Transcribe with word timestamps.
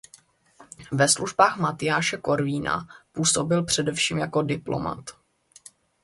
Ve 0.91 1.07
službách 1.09 1.57
Matyáše 1.57 2.17
Korvína 2.17 2.87
působil 3.13 3.63
především 3.65 4.17
jako 4.17 4.41
diplomat. 4.41 5.05